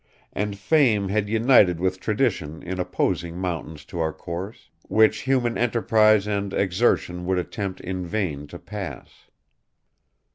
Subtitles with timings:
[0.33, 6.25] And fame had united with tradition in opposing mountains to our course, which human enterprize
[6.25, 9.11] and exertion would attempt in vain to pass.